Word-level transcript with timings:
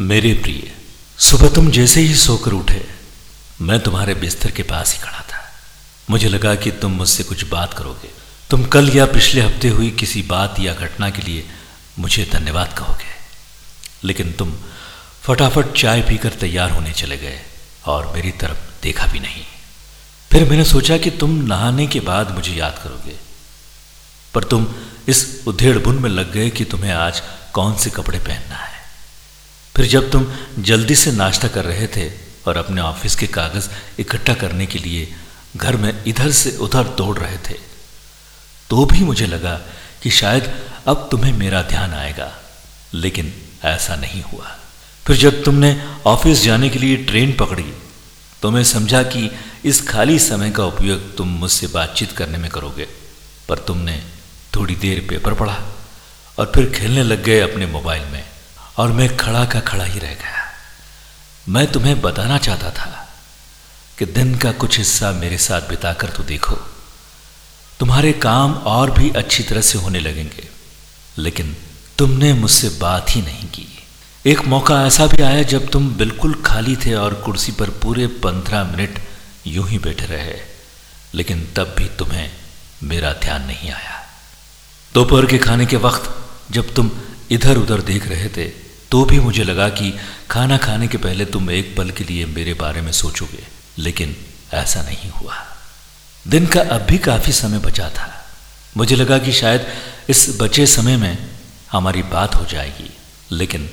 मेरे 0.00 0.34
प्रिय, 0.34 0.72
सुबह 1.18 1.48
तुम 1.48 1.70
जैसे 1.70 2.00
ही 2.00 2.14
सोकर 2.14 2.52
उठे, 2.52 2.88
मैं 3.60 3.80
तुम्हारे 3.80 4.14
बिस्तर 4.14 4.50
के 4.50 4.62
पास 4.62 4.94
ही 4.94 4.98
खड़ा 4.98 5.20
था। 5.20 5.52
मुझे 6.10 6.28
लगा 6.28 6.54
कि 6.54 6.70
तुम 6.70 6.92
मुझसे 6.92 7.22
कुछ 7.22 7.44
बात 7.44 7.74
करोगे। 7.74 8.10
तुम 8.50 8.64
कल 8.64 8.96
या 8.96 9.06
पिछले 9.06 9.40
हफ़्ते 9.40 9.68
हुई 9.68 9.90
किसी 9.90 10.22
बात 10.22 10.56
या 10.60 10.74
घटना 10.74 11.10
के 11.10 11.22
लिए 11.22 11.48
मुझे 11.98 12.30
धन्यवाद 12.32 12.78
कहोगे। 12.78 13.06
लेकिन 14.04 14.32
तुम 14.32 14.54
फटाफट 15.22 15.72
चाय 15.72 16.02
पीकर 16.02 16.28
तैयार 16.28 16.70
होने 16.70 16.92
चले 16.92 17.16
गए 17.16 17.40
और 17.86 18.12
मेरी 18.14 18.30
तरफ़ 18.30 18.82
देखा 18.82 19.06
भी 19.06 19.20
नहीं। 19.20 19.44
फिर 20.32 20.50
मैंने 20.50 20.64
सोचा 20.64 20.98
कि 20.98 21.10
तुम 21.10 21.30
नहाने 21.30 21.86
के 21.86 22.00
बाद 22.00 22.30
मुझे 22.30 22.52
याद 22.52 22.80
करोगे। 22.84 23.16
पर 24.34 24.44
तुम 24.44 24.74
इस 25.08 25.42
उधेड़ 25.46 25.78
बुन 25.78 25.98
में 25.98 26.10
लग 26.10 26.32
गए 26.32 26.50
कि 26.50 26.64
तुम्हें 26.64 26.92
आज 26.92 27.22
कौन 27.52 27.76
से 27.76 27.90
कपड़े 27.90 28.18
पहनना 28.18 28.56
है। 28.56 28.73
फिर 29.74 29.86
जब 29.86 30.10
तुम 30.10 30.26
जल्दी 30.62 30.94
से 30.94 31.12
नाश्ता 31.12 31.48
कर 31.48 31.64
रहे 31.64 31.86
थे 31.86 32.10
और 32.46 32.56
अपने 32.56 32.80
ऑफ़िस 32.80 33.14
के 33.16 33.26
कागज़ 33.28 33.68
इकट्ठा 34.00 34.34
करने 34.34 34.66
के 34.66 34.78
लिए 34.78 35.08
घर 35.56 35.76
में 35.76 35.92
इधर 36.06 36.30
से 36.32 36.56
उधर 36.56 36.88
दौड़ 36.98 37.16
रहे 37.18 37.38
थे 37.48 37.58
तो 38.70 38.84
भी 38.86 39.04
मुझे 39.04 39.26
लगा 39.26 39.54
कि 40.02 40.10
शायद 40.12 40.52
अब 40.86 41.08
तुम्हें 41.10 41.32
मेरा 41.32 41.62
ध्यान 41.62 41.92
आएगा, 41.94 42.30
लेकिन 42.94 43.32
ऐसा 43.64 43.96
नहीं 43.96 44.22
हुआ। 44.22 44.56
फिर 45.06 45.16
जब 45.16 45.42
तुमने 45.44 45.70
ऑफ़िस 46.06 46.42
जाने 46.42 46.68
के 46.68 46.78
लिए 46.78 46.96
ट्रेन 47.04 47.32
पकड़ी 47.32 47.72
तो 48.42 48.50
मैं 48.50 48.62
समझा 48.64 49.02
कि 49.04 49.30
इस 49.64 49.80
खाली 49.88 50.18
समय 50.18 50.50
का 50.50 50.64
उपयोग 50.64 51.16
तुम 51.16 51.28
मुझसे 51.38 51.66
बातचीत 51.66 52.12
करने 52.12 52.38
में 52.38 52.50
करोगे, 52.50 52.86
पर 53.48 53.58
तुमने 53.58 53.96
थोड़ी 54.56 54.74
देर 54.76 55.00
पेपर 55.08 55.34
पढ़ा 55.34 55.58
और 56.38 56.52
फिर 56.54 56.70
खेलने 56.70 57.02
लग 57.02 57.22
गए 57.24 57.40
अपने 57.40 57.66
मोबाइल 57.66 58.02
में। 58.12 58.13
और 58.76 58.92
मैं 58.92 59.16
खड़ा 59.16 59.44
का 59.44 59.60
खड़ा 59.62 59.84
ही 59.84 59.98
रह 59.98 60.14
गया। 60.14 60.42
मैं 61.48 61.66
तुम्हें 61.72 62.00
बताना 62.00 62.38
चाहता 62.38 62.70
था 62.70 62.90
कि 63.98 64.06
दिन 64.06 64.34
का 64.34 64.52
कुछ 64.54 64.78
हिस्सा 64.78 65.10
मेरे 65.12 65.38
साथ 65.38 65.68
बिताकर 65.68 66.10
तो 66.10 66.22
देखो, 66.24 66.56
तुम्हारे 67.80 68.12
काम 68.20 68.54
और 68.68 68.90
भी 68.90 69.10
अच्छी 69.12 69.42
तरह 69.42 69.60
से 69.60 69.78
होने 69.78 70.00
लगेंगे, 70.00 70.48
लेकिन 71.18 71.56
तुमने 71.98 72.32
मुझसे 72.32 72.68
बात 72.80 73.10
ही 73.10 73.22
नहीं 73.22 73.48
की। 73.48 73.68
एक 74.24 74.40
मौका 74.44 74.80
ऐसा 74.86 75.06
भी 75.06 75.22
आया 75.22 75.42
जब 75.44 75.68
तुम 75.70 75.88
बिल्कुल 75.96 76.34
खाली 76.44 76.76
थे 76.76 76.94
और 76.94 77.14
कुर्सी 77.14 77.52
पर 77.52 77.70
पूरे 77.82 78.06
पंद्रह 78.22 78.64
मिनट 78.66 78.98
यूँ 79.46 79.68
ही 79.68 79.78
बैठे 79.78 80.06
रहे, 80.06 80.36
लेकिन 81.14 81.46
तब 81.56 81.74
भी 81.78 81.88
तुम्हें 81.98 82.30
मेरा 82.82 83.12
ध्यान 83.22 83.46
नहीं 83.46 83.70
आया। 83.70 84.00
दोपहर 84.92 85.26
के 85.26 85.38
खाने 85.38 85.66
के 85.66 85.76
वक्त 85.78 86.10
जब 86.50 86.74
तुम 86.74 86.90
इधर 87.30 87.56
उधर 87.56 87.80
देख 87.82 88.08
रहे 88.08 88.28
थे 88.28 88.46
तो 88.90 89.04
भी 89.04 89.18
मुझे 89.20 89.44
लगा 89.44 89.68
कि 89.70 89.92
खाना 90.30 90.56
खाने 90.56 90.88
के 90.88 90.98
पहले 90.98 91.24
तुम 91.26 91.50
एक 91.50 91.74
पल 91.76 91.90
के 91.90 92.04
लिए 92.04 92.26
मेरे 92.26 92.54
बारे 92.54 92.80
में 92.80 92.92
सोचोगे, 92.92 93.42
लेकिन 93.78 94.16
ऐसा 94.54 94.82
नहीं 94.82 95.10
हुआ। 95.10 95.36
दिन 96.24 96.46
का 96.46 96.60
अब 96.70 96.82
भी 96.82 96.98
काफ़ी 96.98 97.32
समय 97.32 97.58
बचा 97.58 97.88
था। 97.90 98.10
मुझे 98.76 98.96
लगा 98.96 99.18
कि 99.18 99.32
शायद 99.32 99.66
इस 100.08 100.26
बचे 100.40 100.66
समय 100.66 100.96
में 100.96 101.16
हमारी 101.72 102.02
बात 102.08 102.34
हो 102.34 102.44
जाएगी, 102.44 102.90
लेकिन 103.30 103.68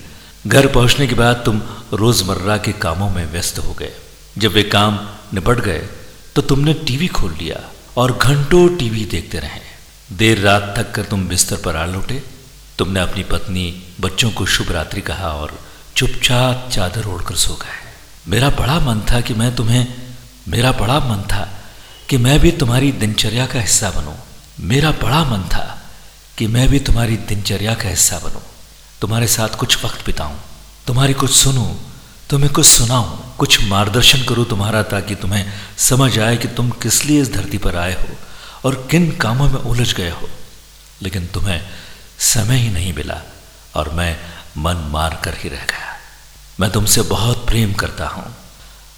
घर 0.47 0.67
पहुँचने 0.67 1.07
के 1.07 1.15
बाद 1.15 1.41
तुम 1.45 1.61
रोज़मर्रा 1.93 2.57
के 2.57 2.71
कामों 2.81 3.09
में 3.09 3.25
व्यस्त 3.31 3.59
हो 3.59 3.73
गए। 3.73 3.91
जब 4.37 4.51
वे 4.51 4.63
काम 4.65 4.99
निपट 5.33 5.59
गए 5.59 5.87
तो 6.35 6.41
तुमने 6.41 6.73
टीवी 6.87 7.07
खोल 7.07 7.33
लिया 7.33 7.59
और 7.97 8.17
घंटों 8.17 8.67
टीवी 8.77 9.05
देखते 9.05 9.39
रहे। 9.39 9.59
देर 10.11 10.39
रात 10.39 10.73
तक 10.77 10.91
कर 10.91 11.03
तुम 11.03 11.27
बिस्तर 11.27 11.55
पर 11.55 11.75
आ 11.75 11.85
लौटे 11.85 12.23
तुमने 12.81 12.99
अपनी 12.99 13.23
पत्नी, 13.23 13.83
बच्चों 13.99 14.31
को 14.31 14.45
शुभ 14.45 14.71
रात्रि 14.71 15.01
कहा 15.01 15.27
और 15.27 15.59
चुपचाप 15.95 16.69
चादर 16.73 17.05
ओढ़कर 17.05 17.35
सो 17.35 17.53
गए। 17.53 17.93
मेरा 18.27 18.49
बड़ा 18.49 18.79
मन 18.79 19.01
था 19.01 19.21
कि 19.21 19.33
मैं 19.33 19.55
तुम्हें, 19.55 19.87
मेरा 20.47 20.71
बड़ा 20.71 20.99
मन 20.99 21.21
था 21.21 21.63
कि 22.09 22.17
मैं 22.17 22.39
भी 22.39 22.51
तुम्हारी 22.51 22.91
दिनचर्या 22.91 23.45
का 23.45 23.59
हिस्सा 23.59 23.89
बनूं। 23.89 24.13
मेरा 24.59 24.91
बड़ा 24.91 25.23
मन 25.23 25.43
था 25.43 25.81
कि 26.37 26.47
मैं 26.47 26.69
भी 26.69 26.79
तुम्हारी 26.79 27.17
दिनचर्या 27.17 27.73
का 27.73 27.89
हिस्सा 27.89 28.19
बनूं। 28.19 28.41
तुम्हारे 29.01 29.27
साथ 29.27 29.49
कुछ 29.49 29.85
वक्त 29.85 30.05
बिताऊं, 30.05 30.35
तुम्हारी 30.87 31.13
कुछ 31.13 31.31
सुनूं, 31.31 31.75
तुम्हें 32.29 32.53
कुछ 32.53 32.65
सुनाऊं, 32.65 33.17
कुछ 33.37 33.63
मार्गदर्शन 33.63 34.23
करूँ 34.23 34.45
तुम्हारा 34.45 34.83
ताकि 34.83 35.15
तुम्हें 35.15 35.53
समझ 35.77 36.19
आए 36.19 36.37
कि 36.37 36.47
तुम 36.47 36.69
किस 36.69 37.05
लिए 37.05 37.21
इस 37.21 37.33
धरती 37.33 37.57
पर 37.57 37.75
आए 37.75 37.93
हो 37.93 38.15
और 38.65 38.87
किन 38.91 39.11
कामों 39.11 39.49
में 39.49 39.59
उलझ 39.59 39.93
गए 39.93 40.09
हो। 40.09 40.29
लेकिन 41.01 41.27
तुम्हें 41.27 41.61
समय 42.21 42.57
ही 42.57 42.69
नहीं 42.69 42.93
मिला 42.93 43.21
और 43.75 43.89
मैं 43.89 44.15
मन 44.57 44.83
मार 44.91 45.19
कर 45.23 45.33
ही 45.33 45.49
रह 45.49 45.63
गया। 45.65 45.97
मैं 46.59 46.69
तुमसे 46.71 47.01
बहुत 47.01 47.45
प्रेम 47.47 47.73
करता 47.73 48.07
हूँ। 48.07 48.23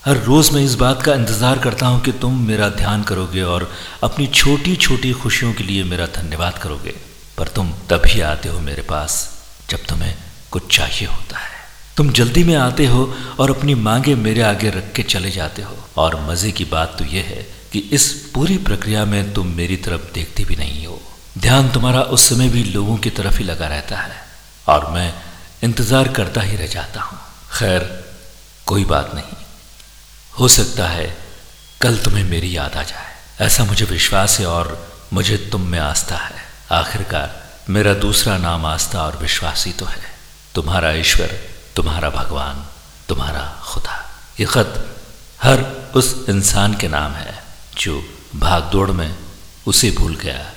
हर 0.05 0.17
रोज 0.17 0.51
मैं 0.53 0.61
इस 0.61 0.75
बात 0.75 1.01
का 1.01 1.13
इंतज़ार 1.13 1.59
करता 1.59 1.87
हूँ 1.87 2.01
कि 2.01 2.11
तुम 2.11 2.39
मेरा 2.47 2.69
ध्यान 2.71 3.03
करोगे 3.03 3.41
और 3.43 3.69
अपनी 4.03 4.27
छोटी 4.29 4.75
छोटी 4.75 5.11
खुशियों 5.13 5.53
के 5.53 5.63
लिए 5.63 5.83
मेरा 5.83 6.05
धन्यवाद 6.15 6.57
करोगे। 6.57 6.93
पर 7.37 7.47
तुम 7.47 7.71
तभी 7.89 8.19
आते 8.21 8.49
हो 8.49 8.59
मेरे 8.59 8.81
पास 8.81 9.15
जब 9.69 9.85
तुम्हें 9.85 10.13
कुछ 10.51 10.75
चाहिए 10.77 11.07
होता 11.07 11.37
है। 11.37 11.51
तुम 11.97 12.09
जल्दी 12.11 12.43
में 12.43 12.55
आते 12.55 12.85
हो 12.85 13.05
और 13.39 13.51
अपनी 13.51 13.75
मांगे 13.81 14.15
मेरे 14.17 14.41
आगे 14.41 14.69
रख 14.69 14.91
के 14.95 15.03
चले 15.05 15.31
जाते 15.31 15.61
हो। 15.61 15.77
और 15.97 16.19
मज़े 16.21 16.51
की 16.51 16.65
बात 16.65 16.95
तो 16.99 17.05
यह 17.05 17.23
है 17.23 17.45
कि 17.71 17.79
इस 17.93 18.11
पूरी 18.33 18.57
प्रक्रिया 18.59 19.05
में 19.05 19.33
तुम 19.33 19.47
मेरी 19.55 19.77
तरफ़ 19.77 20.13
देखते 20.13 20.43
भी 20.43 20.55
नहीं। 20.55 20.82
ध्यान 21.43 21.69
तुम्हारा 21.69 22.01
उस 22.15 22.27
समय 22.29 22.49
भी 22.49 22.63
लोगों 22.63 22.95
की 22.97 23.09
तरफ़ 23.09 23.37
ही 23.37 23.43
लगा 23.43 23.67
रहता 23.67 23.97
है 23.97 24.15
और 24.67 24.89
मैं 24.91 25.13
इंतज़ार 25.63 26.07
करता 26.07 26.41
ही 26.41 26.55
रह 26.55 26.67
जाता 26.67 27.01
हूँ। 27.01 27.17
खैर, 27.51 27.83
कोई 28.65 28.85
बात 28.85 29.11
नहीं। 29.15 29.35
हो 30.39 30.47
सकता 30.47 30.87
है 30.87 31.17
कल 31.81 31.97
तुम्हें 31.97 32.23
मेरी 32.23 32.55
याद 32.57 32.75
आ 32.75 32.83
जाए। 32.83 33.11
ऐसा 33.41 33.63
मुझे 33.63 33.85
विश्वास 33.85 34.39
है 34.39 34.45
और 34.45 34.71
मुझे 35.13 35.37
तुम 35.51 35.67
में 35.67 35.79
आस्था 35.79 36.17
है। 36.17 36.45
आखिरकार 36.71 37.35
मेरा 37.69 37.93
दूसरा 37.93 38.37
नाम 38.37 38.65
आस्था 38.65 39.03
और 39.03 39.17
विश्वास 39.17 39.65
ही 39.65 39.73
तो 39.73 39.85
है। 39.85 40.01
तुम्हारा 40.55 40.91
ईश्वर, 40.93 41.37
तुम्हारा 41.75 42.09
भगवान, 42.09 42.65
तुम्हारा 43.09 43.43
खुदा। 43.63 43.99
ये 44.39 44.45
खत 44.45 44.83
हर 45.43 45.65
उस 45.95 46.15
इंसान 46.29 46.73
के 46.73 46.87
नाम 46.87 47.11
है 47.11 47.43
जो 47.77 48.03
भागदौड़ 48.35 48.91
में 48.91 49.15
उसे 49.67 49.91
भूल 49.91 50.15
गया। 50.15 50.52